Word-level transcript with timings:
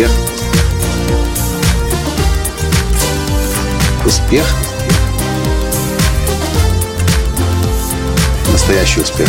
Успех. 0.00 0.10
Успех. 4.06 4.44
Настоящий 8.50 9.00
успех. 9.02 9.28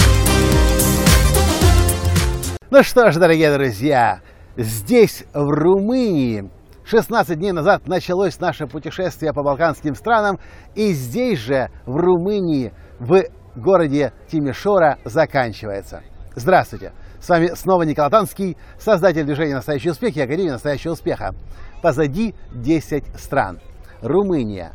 Ну 2.69 2.83
что 2.83 3.11
ж, 3.11 3.17
дорогие 3.17 3.51
друзья, 3.53 4.21
здесь, 4.55 5.25
в 5.33 5.49
Румынии, 5.49 6.49
16 6.85 7.37
дней 7.37 7.51
назад 7.51 7.87
началось 7.89 8.39
наше 8.39 8.65
путешествие 8.67 9.33
по 9.33 9.43
балканским 9.43 9.93
странам, 9.93 10.39
и 10.75 10.93
здесь 10.93 11.39
же, 11.39 11.69
в 11.85 11.97
Румынии, 11.97 12.71
в 12.99 13.23
городе 13.57 14.13
Тимишора, 14.31 14.99
заканчивается. 15.03 16.01
Здравствуйте! 16.35 16.93
С 17.21 17.29
вами 17.29 17.51
снова 17.53 17.83
Николай 17.83 18.09
Танский, 18.09 18.57
создатель 18.79 19.23
движения 19.23 19.53
«Настоящий 19.53 19.91
успех» 19.91 20.17
и 20.17 20.21
Академии 20.21 20.49
«Настоящего 20.49 20.93
успеха». 20.93 21.35
Позади 21.83 22.33
10 22.51 23.03
стран. 23.15 23.59
Румыния, 24.01 24.71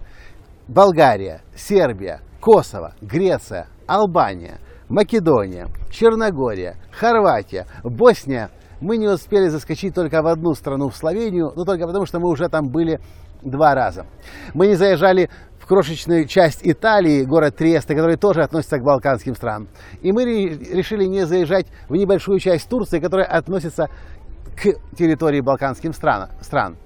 Болгария, 0.69 1.41
Сербия, 1.57 2.21
Косово, 2.41 2.95
Греция, 3.01 3.67
Албания, 3.89 4.61
Македония, 4.89 5.67
Черногория, 5.91 6.77
Хорватия, 6.93 7.67
Босния. 7.83 8.51
Мы 8.81 8.97
не 8.97 9.09
успели 9.09 9.49
заскочить 9.49 9.97
только 9.97 10.23
в 10.23 10.29
одну 10.29 10.55
страну, 10.55 10.89
в 10.89 10.97
Словению, 10.97 11.53
но 11.57 11.65
только 11.65 11.85
потому, 11.89 12.07
что 12.07 12.21
мы 12.21 12.31
уже 12.31 12.49
там 12.49 12.69
были 12.69 13.01
два 13.43 13.75
раза. 13.75 14.07
Мы 14.55 14.69
не 14.69 14.75
заезжали 14.77 15.31
крошечную 15.67 16.27
часть 16.27 16.61
Италии, 16.63 17.25
город 17.25 17.57
Триеста, 17.57 17.95
который 17.95 18.17
тоже 18.17 18.43
относится 18.43 18.79
к 18.79 18.85
балканским 18.85 19.35
странам. 19.35 19.69
И 20.03 20.13
мы 20.13 20.25
решили 20.25 21.05
не 21.05 21.27
заезжать 21.27 21.67
в 21.89 21.97
небольшую 21.97 22.39
часть 22.39 22.69
Турции, 22.69 23.01
которая 23.01 23.27
относится 23.27 23.89
к 24.57 24.97
территории 24.97 25.41
балканских 25.41 25.95
стран. 25.95 26.31
стран. 26.41 26.77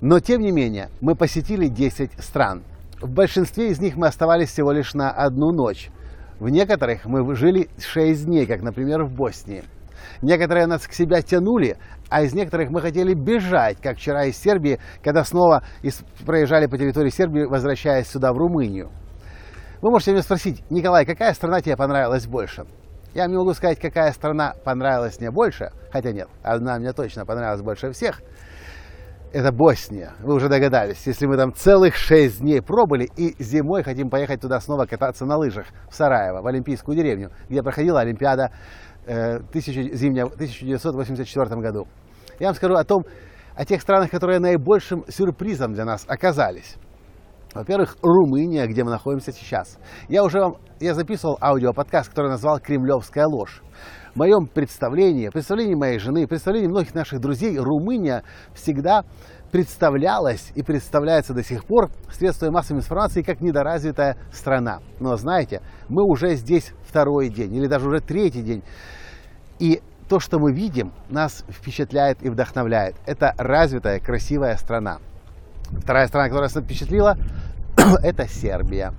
Но, 0.00 0.18
тем 0.20 0.40
не 0.40 0.50
менее, 0.50 0.88
мы 1.00 1.14
посетили 1.14 1.68
10 1.68 2.12
стран. 2.18 2.62
В 3.00 3.10
большинстве 3.10 3.70
из 3.70 3.80
них 3.80 3.96
мы 3.96 4.06
оставались 4.06 4.50
всего 4.50 4.72
лишь 4.72 4.94
на 4.94 5.10
одну 5.10 5.52
ночь. 5.52 5.90
В 6.38 6.48
некоторых 6.48 7.04
мы 7.04 7.34
жили 7.34 7.68
6 7.78 8.26
дней, 8.26 8.46
как, 8.46 8.62
например, 8.62 9.04
в 9.04 9.12
Боснии. 9.12 9.62
Некоторые 10.22 10.66
нас 10.66 10.86
к 10.86 10.92
себе 10.92 11.22
тянули, 11.22 11.76
а 12.08 12.22
из 12.22 12.34
некоторых 12.34 12.70
мы 12.70 12.80
хотели 12.80 13.14
бежать, 13.14 13.78
как 13.80 13.96
вчера 13.96 14.24
из 14.24 14.36
Сербии, 14.36 14.78
когда 15.02 15.24
снова 15.24 15.62
проезжали 16.26 16.66
по 16.66 16.78
территории 16.78 17.10
Сербии, 17.10 17.44
возвращаясь 17.44 18.08
сюда, 18.08 18.32
в 18.32 18.36
Румынию. 18.36 18.90
Вы 19.82 19.90
можете 19.90 20.12
меня 20.12 20.22
спросить, 20.22 20.62
Николай, 20.70 21.06
какая 21.06 21.32
страна 21.32 21.62
тебе 21.62 21.76
понравилась 21.76 22.26
больше? 22.26 22.66
Я 23.14 23.26
не 23.26 23.36
могу 23.36 23.54
сказать, 23.54 23.80
какая 23.80 24.12
страна 24.12 24.54
понравилась 24.64 25.18
мне 25.18 25.30
больше, 25.30 25.72
хотя 25.90 26.12
нет, 26.12 26.28
одна 26.42 26.78
мне 26.78 26.92
точно 26.92 27.26
понравилась 27.26 27.62
больше 27.62 27.90
всех. 27.90 28.20
Это 29.32 29.52
Босния, 29.52 30.12
вы 30.20 30.34
уже 30.34 30.48
догадались, 30.48 31.06
если 31.06 31.26
мы 31.26 31.36
там 31.36 31.54
целых 31.54 31.94
шесть 31.94 32.40
дней 32.40 32.60
пробыли 32.60 33.08
и 33.16 33.40
зимой 33.42 33.84
хотим 33.84 34.10
поехать 34.10 34.40
туда 34.40 34.60
снова 34.60 34.86
кататься 34.86 35.24
на 35.24 35.36
лыжах 35.36 35.66
в 35.88 35.94
Сараево, 35.94 36.42
в 36.42 36.46
Олимпийскую 36.48 36.96
деревню, 36.96 37.30
где 37.48 37.62
проходила 37.62 38.00
Олимпиада 38.00 38.50
э, 39.06 39.38
в 39.38 39.48
1984 39.50 41.60
году. 41.60 41.86
Я 42.38 42.48
вам 42.48 42.54
скажу 42.54 42.74
о 42.74 42.84
том, 42.84 43.04
о 43.54 43.64
тех 43.64 43.82
странах, 43.82 44.10
которые 44.10 44.38
наибольшим 44.38 45.04
сюрпризом 45.08 45.74
для 45.74 45.84
нас 45.84 46.04
оказались. 46.08 46.76
Во-первых, 47.52 47.96
Румыния, 48.00 48.66
где 48.66 48.84
мы 48.84 48.90
находимся 48.90 49.32
сейчас. 49.32 49.78
Я 50.08 50.22
уже 50.22 50.38
вам, 50.38 50.54
я 50.78 50.94
записывал 50.94 51.36
аудиоподкаст, 51.40 52.08
который 52.08 52.30
назвал 52.30 52.60
«Кремлевская 52.60 53.26
ложь». 53.26 53.62
В 54.14 54.18
моем 54.18 54.46
представлении, 54.46 55.28
представлении 55.28 55.74
моей 55.74 55.98
жены, 55.98 56.26
представлении 56.26 56.68
многих 56.68 56.94
наших 56.94 57.20
друзей, 57.20 57.58
Румыния 57.58 58.22
всегда 58.54 59.04
представлялась 59.50 60.52
и 60.54 60.62
представляется 60.62 61.34
до 61.34 61.42
сих 61.42 61.64
пор 61.64 61.90
средствами 62.12 62.50
массовой 62.50 62.78
информации 62.78 63.22
как 63.22 63.40
недоразвитая 63.40 64.16
страна. 64.32 64.80
Но 65.00 65.16
знаете, 65.16 65.60
мы 65.88 66.04
уже 66.04 66.36
здесь 66.36 66.72
второй 66.86 67.30
день 67.30 67.54
или 67.54 67.66
даже 67.66 67.88
уже 67.88 68.00
третий 68.00 68.42
день. 68.42 68.62
И 69.60 69.82
то, 70.08 70.18
что 70.18 70.40
мы 70.40 70.52
видим, 70.52 70.92
нас 71.08 71.44
впечатляет 71.48 72.22
и 72.22 72.30
вдохновляет. 72.30 72.96
Это 73.06 73.34
развитая, 73.38 74.00
красивая 74.00 74.56
страна. 74.56 74.98
Вторая 75.70 76.08
страна, 76.08 76.28
которая 76.28 76.50
нас 76.52 76.64
впечатлила, 76.64 77.16
это 78.02 78.26
Сербия. 78.26 78.92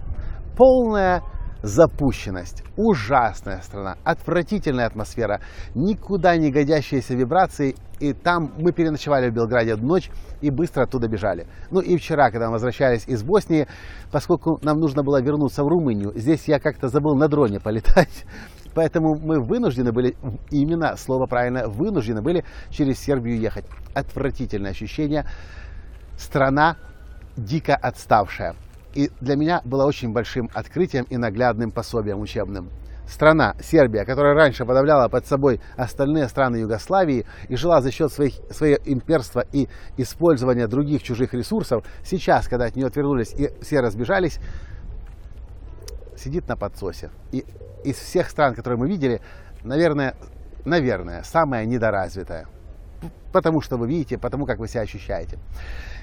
Полная 0.56 1.22
запущенность, 1.64 2.64
ужасная 2.76 3.62
страна, 3.62 3.98
отвратительная 4.04 4.88
атмосфера, 4.88 5.42
никуда 5.76 6.36
не 6.38 6.52
годящиеся 6.52 7.16
вибрации. 7.16 7.76
И 8.00 8.14
там 8.14 8.54
мы 8.58 8.72
переночевали 8.72 9.30
в 9.30 9.34
Белграде 9.34 9.74
одну 9.74 9.90
ночь 9.90 10.10
и 10.42 10.50
быстро 10.50 10.84
оттуда 10.84 11.08
бежали. 11.08 11.46
Ну 11.70 11.82
и 11.82 11.98
вчера, 11.98 12.32
когда 12.32 12.48
мы 12.48 12.54
возвращались 12.54 13.08
из 13.08 13.22
Боснии, 13.22 13.68
поскольку 14.12 14.60
нам 14.64 14.80
нужно 14.80 15.04
было 15.04 15.22
вернуться 15.22 15.64
в 15.64 15.68
Румынию, 15.68 16.12
здесь 16.16 16.48
я 16.48 16.60
как-то 16.60 16.88
забыл 16.88 17.16
на 17.16 17.28
дроне 17.28 17.60
полетать. 17.60 18.26
Поэтому 18.74 19.16
мы 19.16 19.40
вынуждены 19.40 19.92
были, 19.92 20.16
именно 20.50 20.96
слово 20.98 21.26
правильно, 21.26 21.68
вынуждены 21.68 22.22
были 22.22 22.44
через 22.70 23.00
Сербию 23.00 23.40
ехать. 23.40 23.66
Отвратительное 23.94 24.72
ощущение 24.72 25.26
страна 26.18 26.78
дико 27.36 27.76
отставшая. 27.76 28.56
И 28.94 29.10
для 29.22 29.36
меня 29.36 29.62
было 29.64 29.86
очень 29.86 30.12
большим 30.12 30.50
открытием 30.54 31.06
и 31.10 31.18
наглядным 31.18 31.72
пособием 31.72 32.20
учебным. 32.20 32.70
Страна, 33.08 33.56
Сербия, 33.62 34.06
которая 34.06 34.34
раньше 34.34 34.66
подавляла 34.66 35.10
под 35.10 35.28
собой 35.28 35.60
остальные 35.76 36.30
страны 36.30 36.58
Югославии 36.58 37.26
и 37.50 37.56
жила 37.58 37.82
за 37.82 37.92
счет 37.92 38.12
своих, 38.12 38.36
своего 38.52 38.80
имперства 38.86 39.44
и 39.52 39.68
использования 39.98 40.68
других 40.68 41.04
чужих 41.04 41.34
ресурсов, 41.34 41.84
сейчас, 42.06 42.48
когда 42.48 42.66
от 42.66 42.76
нее 42.78 42.88
отвернулись 42.88 43.34
и 43.34 43.50
все 43.62 43.82
разбежались, 43.82 44.40
сидит 46.22 46.48
на 46.48 46.56
подсосе. 46.56 47.10
И 47.32 47.46
из 47.84 47.98
всех 47.98 48.30
стран, 48.30 48.54
которые 48.54 48.80
мы 48.80 48.88
видели, 48.88 49.22
наверное, 49.64 50.16
наверное, 50.66 51.24
самая 51.24 51.66
недоразвитая. 51.66 52.48
Потому 53.32 53.62
что 53.62 53.78
вы 53.78 53.88
видите, 53.88 54.18
потому 54.18 54.46
как 54.46 54.60
вы 54.60 54.68
себя 54.68 54.82
ощущаете. 54.82 55.40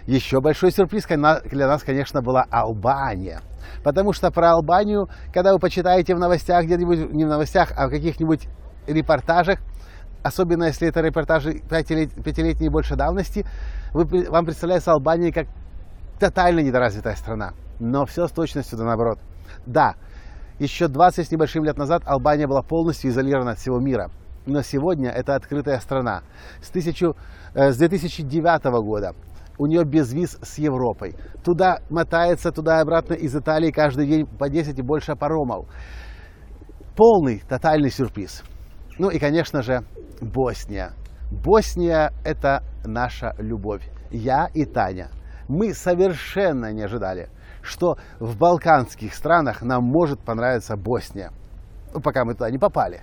Еще 0.06 0.40
большой 0.40 0.72
сюрприз 0.72 1.06
для 1.06 1.66
нас, 1.66 1.82
конечно, 1.82 2.22
была 2.22 2.46
Албания. 2.50 3.42
Потому 3.84 4.12
что 4.12 4.30
про 4.30 4.52
Албанию, 4.52 5.08
когда 5.32 5.52
вы 5.52 5.58
почитаете 5.58 6.14
в 6.14 6.18
новостях, 6.18 6.64
где-нибудь, 6.64 7.12
не 7.12 7.24
в 7.24 7.28
новостях, 7.28 7.72
а 7.76 7.86
в 7.86 7.90
каких-нибудь 7.90 8.48
репортажах, 8.86 9.60
особенно 10.22 10.64
если 10.64 10.88
это 10.88 11.00
репортажи 11.00 11.60
пятилетней 11.60 12.68
больше 12.70 12.96
давности, 12.96 13.46
вы, 13.92 14.26
вам 14.30 14.46
представляется 14.46 14.92
Албания 14.92 15.32
как 15.32 15.46
тотально 16.18 16.60
недоразвитая 16.60 17.14
страна. 17.14 17.52
Но 17.78 18.06
все 18.06 18.26
с 18.26 18.32
точностью 18.32 18.78
да 18.78 18.84
наоборот. 18.84 19.18
Да, 19.66 19.94
еще 20.58 20.88
20 20.88 21.26
с 21.26 21.30
небольшим 21.30 21.64
лет 21.64 21.76
назад 21.76 22.02
Албания 22.06 22.46
была 22.46 22.62
полностью 22.62 23.10
изолирована 23.10 23.52
от 23.52 23.58
всего 23.58 23.78
мира. 23.78 24.10
Но 24.46 24.62
сегодня 24.62 25.10
это 25.10 25.34
открытая 25.34 25.78
страна. 25.78 26.22
С, 26.62 26.70
тысячу, 26.70 27.14
э, 27.54 27.70
с 27.70 27.76
2009 27.76 28.64
года 28.82 29.14
у 29.58 29.66
нее 29.66 29.84
без 29.84 30.12
виз 30.12 30.38
с 30.42 30.58
Европой. 30.58 31.14
Туда 31.44 31.80
мотается, 31.90 32.50
туда 32.52 32.78
и 32.78 32.82
обратно 32.82 33.14
из 33.14 33.34
Италии 33.36 33.70
каждый 33.70 34.06
день 34.06 34.26
по 34.26 34.48
10 34.48 34.78
и 34.78 34.82
больше 34.82 35.16
паромов. 35.16 35.66
Полный, 36.96 37.42
тотальный 37.48 37.90
сюрприз. 37.90 38.42
Ну 38.98 39.10
и, 39.10 39.18
конечно 39.18 39.62
же, 39.62 39.84
Босния. 40.20 40.92
Босния– 41.30 42.12
это 42.24 42.62
наша 42.84 43.34
любовь. 43.38 43.82
Я 44.10 44.48
и 44.54 44.64
Таня. 44.64 45.10
Мы 45.48 45.74
совершенно 45.74 46.72
не 46.72 46.82
ожидали, 46.82 47.28
что 47.68 47.96
в 48.18 48.36
балканских 48.36 49.14
странах 49.14 49.62
нам 49.62 49.84
может 49.84 50.20
понравиться 50.20 50.76
Босния. 50.76 51.30
Ну, 51.94 52.00
пока 52.00 52.24
мы 52.24 52.34
туда 52.34 52.50
не 52.50 52.58
попали 52.58 53.02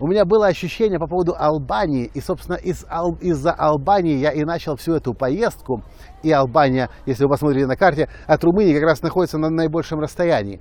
у 0.00 0.06
меня 0.06 0.24
было 0.24 0.46
ощущение 0.46 0.98
по 0.98 1.06
поводу 1.06 1.34
Албании, 1.38 2.10
и, 2.14 2.20
собственно, 2.20 2.56
из, 2.56 2.86
из-за 3.20 3.52
Албании 3.52 4.16
я 4.16 4.32
и 4.32 4.44
начал 4.44 4.76
всю 4.76 4.94
эту 4.94 5.12
поездку. 5.12 5.84
И 6.22 6.32
Албания, 6.32 6.88
если 7.04 7.24
вы 7.24 7.30
посмотрите 7.30 7.66
на 7.66 7.76
карте, 7.76 8.08
от 8.26 8.42
Румынии 8.42 8.74
как 8.74 8.84
раз 8.84 9.02
находится 9.02 9.36
на 9.38 9.50
наибольшем 9.50 10.00
расстоянии. 10.00 10.60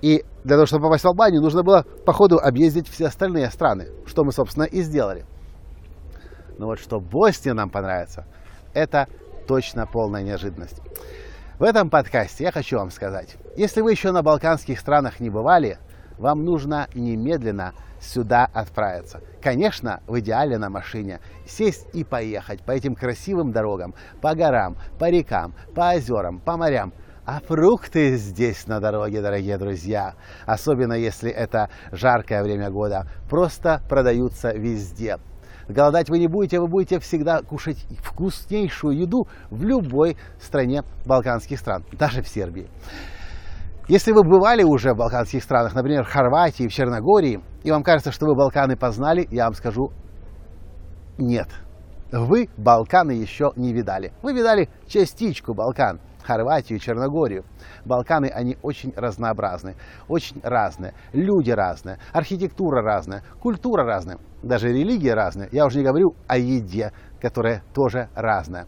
И 0.00 0.24
для 0.44 0.56
того, 0.56 0.66
чтобы 0.66 0.84
попасть 0.84 1.02
в 1.02 1.08
Албанию, 1.08 1.42
нужно 1.42 1.64
было 1.64 1.84
по 2.06 2.12
ходу 2.12 2.38
объездить 2.38 2.88
все 2.88 3.06
остальные 3.06 3.50
страны, 3.50 3.88
что 4.06 4.22
мы, 4.22 4.30
собственно, 4.30 4.64
и 4.64 4.80
сделали. 4.82 5.26
Но 6.56 6.66
вот 6.66 6.78
что 6.78 7.00
Босния 7.00 7.54
нам 7.54 7.70
понравится, 7.70 8.26
это 8.74 9.08
точно 9.48 9.86
полная 9.86 10.22
неожиданность. 10.22 10.80
В 11.58 11.64
этом 11.64 11.90
подкасте 11.90 12.44
я 12.44 12.52
хочу 12.52 12.78
вам 12.78 12.92
сказать, 12.92 13.36
если 13.56 13.80
вы 13.80 13.90
еще 13.90 14.12
на 14.12 14.22
балканских 14.22 14.78
странах 14.78 15.18
не 15.18 15.28
бывали, 15.28 15.78
вам 16.16 16.44
нужно 16.44 16.86
немедленно 16.94 17.74
сюда 18.00 18.48
отправиться. 18.54 19.20
Конечно, 19.42 20.00
в 20.06 20.20
идеале 20.20 20.56
на 20.56 20.70
машине. 20.70 21.18
Сесть 21.48 21.88
и 21.94 22.04
поехать 22.04 22.62
по 22.62 22.70
этим 22.70 22.94
красивым 22.94 23.50
дорогам, 23.50 23.96
по 24.20 24.36
горам, 24.36 24.76
по 25.00 25.10
рекам, 25.10 25.52
по 25.74 25.94
озерам, 25.94 26.38
по 26.38 26.56
морям. 26.56 26.92
А 27.26 27.40
фрукты 27.40 28.14
здесь 28.14 28.68
на 28.68 28.78
дороге, 28.78 29.20
дорогие 29.20 29.58
друзья, 29.58 30.14
особенно 30.46 30.92
если 30.92 31.28
это 31.28 31.70
жаркое 31.90 32.44
время 32.44 32.70
года, 32.70 33.08
просто 33.28 33.82
продаются 33.88 34.52
везде. 34.52 35.18
Голодать 35.68 36.08
вы 36.08 36.18
не 36.18 36.28
будете, 36.28 36.60
вы 36.60 36.66
будете 36.66 36.98
всегда 36.98 37.42
кушать 37.42 37.84
вкуснейшую 38.02 38.98
еду 38.98 39.26
в 39.50 39.64
любой 39.64 40.16
стране 40.40 40.82
балканских 41.04 41.58
стран, 41.58 41.84
даже 41.92 42.22
в 42.22 42.28
Сербии. 42.28 42.68
Если 43.86 44.12
вы 44.12 44.22
бывали 44.22 44.62
уже 44.62 44.92
в 44.92 44.96
балканских 44.96 45.42
странах, 45.42 45.74
например, 45.74 46.04
в 46.04 46.08
Хорватии, 46.08 46.68
в 46.68 46.72
Черногории, 46.72 47.40
и 47.64 47.70
вам 47.70 47.82
кажется, 47.82 48.12
что 48.12 48.26
вы 48.26 48.34
Балканы 48.34 48.76
познали, 48.76 49.26
я 49.30 49.44
вам 49.44 49.54
скажу, 49.54 49.92
нет. 51.18 51.48
Вы 52.12 52.48
Балканы 52.56 53.12
еще 53.12 53.52
не 53.56 53.72
видали. 53.72 54.12
Вы 54.22 54.32
видали 54.32 54.68
частичку 54.86 55.54
Балкан, 55.54 56.00
Хорватию, 56.28 56.78
Черногорию. 56.78 57.44
Балканы, 57.86 58.26
они 58.26 58.58
очень 58.60 58.92
разнообразны, 58.94 59.76
очень 60.08 60.38
разные. 60.42 60.92
Люди 61.14 61.50
разные, 61.50 61.98
архитектура 62.12 62.82
разная, 62.82 63.22
культура 63.40 63.84
разная, 63.84 64.18
даже 64.42 64.68
религия 64.68 65.14
разная. 65.14 65.48
Я 65.52 65.64
уже 65.64 65.78
не 65.78 65.84
говорю 65.84 66.14
о 66.26 66.36
еде, 66.36 66.92
которая 67.18 67.62
тоже 67.72 68.10
разная. 68.14 68.66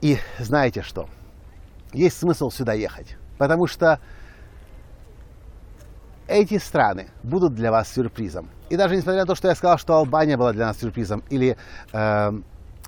И 0.00 0.18
знаете 0.40 0.82
что? 0.82 1.08
Есть 1.92 2.18
смысл 2.18 2.50
сюда 2.50 2.72
ехать. 2.72 3.16
Потому 3.38 3.68
что 3.68 4.00
эти 6.26 6.58
страны 6.58 7.06
будут 7.22 7.54
для 7.54 7.70
вас 7.70 7.92
сюрпризом. 7.92 8.50
И 8.70 8.76
даже 8.76 8.96
несмотря 8.96 9.20
на 9.20 9.26
то, 9.26 9.36
что 9.36 9.46
я 9.46 9.54
сказал, 9.54 9.78
что 9.78 9.94
Албания 9.94 10.36
была 10.36 10.52
для 10.52 10.66
нас 10.66 10.78
сюрпризом, 10.78 11.22
или 11.30 11.56
э, 11.92 12.30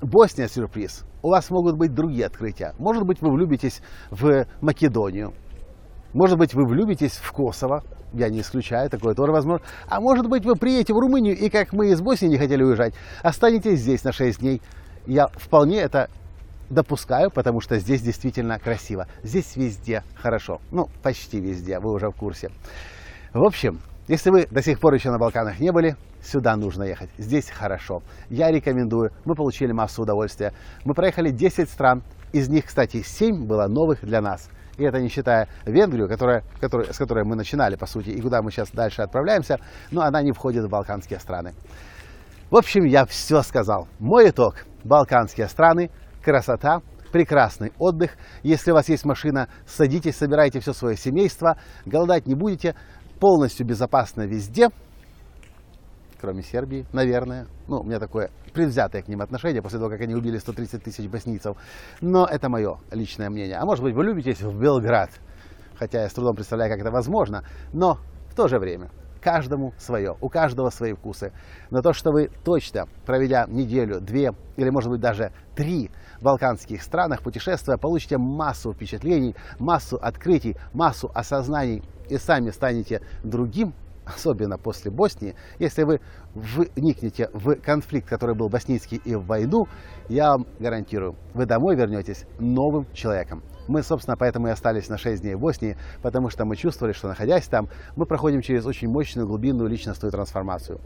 Босния 0.02 0.48
сюрприз, 0.48 1.04
у 1.22 1.28
вас 1.28 1.50
могут 1.50 1.76
быть 1.76 1.94
другие 1.94 2.26
открытия. 2.26 2.74
Может 2.78 3.04
быть, 3.04 3.20
вы 3.20 3.30
влюбитесь 3.30 3.82
в 4.10 4.46
Македонию. 4.60 5.34
Может 6.12 6.38
быть, 6.38 6.54
вы 6.54 6.66
влюбитесь 6.66 7.16
в 7.16 7.32
Косово. 7.32 7.84
Я 8.12 8.28
не 8.28 8.40
исключаю, 8.40 8.90
такое 8.90 9.14
тоже 9.14 9.30
возможно. 9.30 9.64
А 9.86 10.00
может 10.00 10.28
быть, 10.28 10.44
вы 10.44 10.56
приедете 10.56 10.94
в 10.94 10.98
Румынию 10.98 11.36
и, 11.36 11.48
как 11.48 11.72
мы 11.72 11.90
из 11.90 12.00
Боснии 12.00 12.30
не 12.30 12.38
хотели 12.38 12.62
уезжать, 12.62 12.94
останетесь 13.22 13.80
здесь 13.80 14.02
на 14.02 14.12
6 14.12 14.40
дней. 14.40 14.60
Я 15.06 15.28
вполне 15.28 15.78
это 15.78 16.08
допускаю, 16.70 17.30
потому 17.30 17.60
что 17.60 17.78
здесь 17.78 18.00
действительно 18.00 18.58
красиво. 18.58 19.06
Здесь 19.22 19.56
везде 19.56 20.02
хорошо. 20.14 20.60
Ну, 20.70 20.88
почти 21.02 21.40
везде, 21.40 21.78
вы 21.78 21.92
уже 21.92 22.08
в 22.08 22.14
курсе. 22.14 22.50
В 23.32 23.44
общем, 23.44 23.80
если 24.08 24.30
вы 24.30 24.46
до 24.50 24.62
сих 24.62 24.80
пор 24.80 24.94
еще 24.94 25.10
на 25.10 25.18
Балканах 25.18 25.60
не 25.60 25.72
были, 25.72 25.96
сюда 26.22 26.56
нужно 26.56 26.84
ехать. 26.84 27.10
Здесь 27.18 27.48
хорошо. 27.50 28.02
Я 28.28 28.50
рекомендую. 28.50 29.10
Мы 29.24 29.34
получили 29.34 29.72
массу 29.72 30.02
удовольствия. 30.02 30.52
Мы 30.84 30.94
проехали 30.94 31.30
10 31.30 31.68
стран. 31.68 32.02
Из 32.32 32.48
них, 32.48 32.66
кстати, 32.66 33.02
7 33.02 33.46
было 33.46 33.66
новых 33.66 34.04
для 34.04 34.20
нас. 34.20 34.48
И 34.78 34.84
это 34.84 35.00
не 35.00 35.08
считая 35.08 35.48
Венгрию, 35.66 36.08
которая, 36.08 36.42
которая, 36.60 36.92
с 36.92 36.96
которой 36.96 37.24
мы 37.24 37.36
начинали, 37.36 37.76
по 37.76 37.86
сути, 37.86 38.10
и 38.10 38.20
куда 38.20 38.40
мы 38.40 38.50
сейчас 38.50 38.70
дальше 38.70 39.02
отправляемся, 39.02 39.58
но 39.90 40.02
она 40.02 40.22
не 40.22 40.32
входит 40.32 40.64
в 40.64 40.68
балканские 40.68 41.18
страны. 41.20 41.54
В 42.50 42.56
общем, 42.56 42.84
я 42.84 43.04
все 43.04 43.42
сказал. 43.42 43.88
Мой 43.98 44.30
итог. 44.30 44.64
Балканские 44.82 45.48
страны 45.48 45.90
красота, 46.22 46.80
прекрасный 47.12 47.72
отдых. 47.78 48.12
Если 48.42 48.70
у 48.70 48.74
вас 48.74 48.88
есть 48.88 49.04
машина, 49.04 49.48
садитесь, 49.66 50.16
собирайте 50.16 50.60
все 50.60 50.72
свое 50.72 50.96
семейство, 50.96 51.58
голодать 51.84 52.26
не 52.26 52.34
будете, 52.34 52.74
полностью 53.20 53.66
безопасно 53.66 54.22
везде, 54.22 54.70
кроме 56.20 56.42
Сербии, 56.42 56.86
наверное. 56.92 57.46
Ну, 57.68 57.80
у 57.80 57.84
меня 57.84 57.98
такое 58.00 58.30
предвзятое 58.52 59.02
к 59.02 59.08
ним 59.08 59.20
отношение 59.20 59.62
после 59.62 59.78
того, 59.78 59.90
как 59.90 60.00
они 60.00 60.14
убили 60.14 60.38
130 60.38 60.82
тысяч 60.82 61.08
боснийцев. 61.08 61.56
Но 62.00 62.26
это 62.26 62.48
мое 62.48 62.78
личное 62.90 63.30
мнение. 63.30 63.56
А 63.56 63.64
может 63.64 63.84
быть, 63.84 63.94
вы 63.94 64.04
любитесь 64.04 64.40
в 64.40 64.58
Белград, 64.58 65.10
хотя 65.76 66.02
я 66.02 66.08
с 66.08 66.12
трудом 66.12 66.34
представляю, 66.34 66.70
как 66.70 66.80
это 66.80 66.90
возможно, 66.90 67.44
но 67.72 67.98
в 68.30 68.34
то 68.34 68.48
же 68.48 68.58
время 68.58 68.90
каждому 69.20 69.72
свое, 69.78 70.16
у 70.20 70.28
каждого 70.28 70.70
свои 70.70 70.92
вкусы. 70.92 71.32
Но 71.70 71.82
то, 71.82 71.92
что 71.92 72.10
вы 72.10 72.30
точно, 72.44 72.88
проведя 73.06 73.46
неделю, 73.46 74.00
две 74.00 74.32
или, 74.56 74.70
может 74.70 74.90
быть, 74.90 75.00
даже 75.00 75.32
три 75.54 75.90
в 76.18 76.24
балканских 76.24 76.82
странах, 76.82 77.22
путешествуя, 77.22 77.76
получите 77.76 78.18
массу 78.18 78.72
впечатлений, 78.72 79.34
массу 79.58 79.96
открытий, 79.96 80.56
массу 80.72 81.10
осознаний 81.14 81.82
и 82.08 82.18
сами 82.18 82.50
станете 82.50 83.02
другим, 83.22 83.74
особенно 84.04 84.58
после 84.58 84.90
Боснии, 84.90 85.34
если 85.58 85.84
вы 85.84 86.00
вникнете 86.34 87.30
в 87.32 87.54
конфликт, 87.56 88.08
который 88.08 88.34
был 88.34 88.48
боснийский 88.48 89.00
и 89.04 89.14
в 89.14 89.26
войну, 89.26 89.68
я 90.08 90.32
вам 90.32 90.46
гарантирую, 90.58 91.16
вы 91.34 91.46
домой 91.46 91.76
вернетесь 91.76 92.24
новым 92.38 92.86
человеком. 92.92 93.42
Мы, 93.68 93.82
собственно, 93.82 94.16
поэтому 94.16 94.48
и 94.48 94.50
остались 94.50 94.88
на 94.88 94.98
6 94.98 95.22
дней 95.22 95.34
в 95.34 95.40
Боснии, 95.40 95.76
потому 96.02 96.30
что 96.30 96.44
мы 96.44 96.56
чувствовали, 96.56 96.92
что 96.92 97.08
находясь 97.08 97.46
там, 97.46 97.68
мы 97.96 98.06
проходим 98.06 98.42
через 98.42 98.66
очень 98.66 98.88
мощную 98.88 99.26
глубинную 99.26 99.68
личностную 99.68 100.10
трансформацию. 100.12 100.80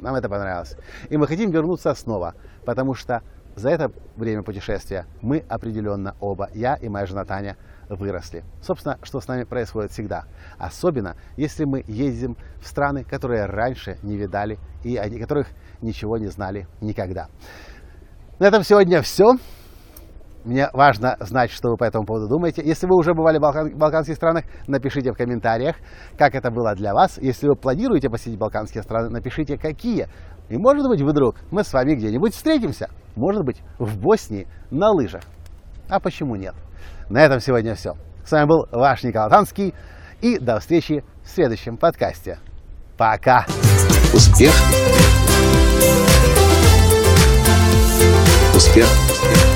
Нам 0.00 0.14
это 0.14 0.28
понравилось. 0.28 0.76
И 1.08 1.16
мы 1.16 1.26
хотим 1.26 1.50
вернуться 1.50 1.94
снова, 1.94 2.34
потому 2.64 2.94
что 2.94 3.22
за 3.54 3.70
это 3.70 3.90
время 4.16 4.42
путешествия 4.42 5.06
мы 5.22 5.42
определенно 5.48 6.14
оба, 6.20 6.50
я 6.52 6.74
и 6.74 6.88
моя 6.88 7.06
жена 7.06 7.24
Таня, 7.24 7.56
выросли. 7.88 8.44
Собственно, 8.62 8.98
что 9.02 9.20
с 9.20 9.28
нами 9.28 9.44
происходит 9.44 9.92
всегда. 9.92 10.24
Особенно, 10.58 11.16
если 11.36 11.64
мы 11.64 11.84
ездим 11.86 12.36
в 12.60 12.66
страны, 12.66 13.04
которые 13.04 13.46
раньше 13.46 13.98
не 14.02 14.16
видали 14.16 14.58
и 14.84 14.96
о 14.96 15.08
которых 15.18 15.48
ничего 15.80 16.18
не 16.18 16.26
знали 16.26 16.66
никогда. 16.80 17.28
На 18.38 18.46
этом 18.48 18.62
сегодня 18.62 19.00
все. 19.02 19.36
Мне 20.46 20.70
важно 20.72 21.16
знать, 21.18 21.50
что 21.50 21.70
вы 21.70 21.76
по 21.76 21.82
этому 21.82 22.06
поводу 22.06 22.28
думаете. 22.28 22.62
Если 22.64 22.86
вы 22.86 22.96
уже 22.96 23.14
бывали 23.14 23.38
в 23.38 23.40
Балкан, 23.40 23.76
балканских 23.76 24.14
странах, 24.14 24.44
напишите 24.68 25.10
в 25.10 25.16
комментариях, 25.16 25.74
как 26.16 26.36
это 26.36 26.52
было 26.52 26.76
для 26.76 26.94
вас. 26.94 27.18
Если 27.18 27.48
вы 27.48 27.56
планируете 27.56 28.08
посетить 28.08 28.38
балканские 28.38 28.84
страны, 28.84 29.10
напишите, 29.10 29.58
какие. 29.58 30.06
И 30.48 30.56
может 30.56 30.86
быть, 30.86 31.02
вдруг 31.02 31.34
мы 31.50 31.64
с 31.64 31.72
вами 31.72 31.94
где-нибудь 31.94 32.32
встретимся. 32.32 32.88
Может 33.16 33.44
быть, 33.44 33.60
в 33.80 33.98
Боснии 33.98 34.46
на 34.70 34.90
лыжах. 34.90 35.22
А 35.88 35.98
почему 35.98 36.36
нет? 36.36 36.54
На 37.10 37.24
этом 37.24 37.40
сегодня 37.40 37.74
все. 37.74 37.94
С 38.24 38.30
вами 38.30 38.46
был 38.46 38.68
ваш 38.70 39.02
Николай 39.02 39.28
Танский. 39.28 39.74
И 40.20 40.38
до 40.38 40.60
встречи 40.60 41.02
в 41.24 41.28
следующем 41.28 41.76
подкасте. 41.76 42.38
Пока! 42.96 43.44
Успех! 44.14 44.54
Успех! 48.54 49.55